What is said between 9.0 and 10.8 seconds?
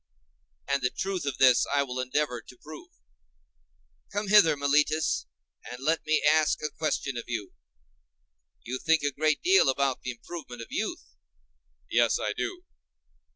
a great deal about the improvement of